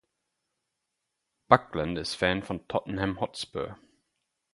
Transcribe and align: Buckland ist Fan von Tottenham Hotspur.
Buckland 1.47 1.95
ist 1.99 2.15
Fan 2.15 2.41
von 2.41 2.67
Tottenham 2.67 3.19
Hotspur. 3.21 3.77